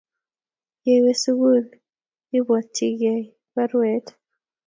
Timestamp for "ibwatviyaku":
2.37-3.31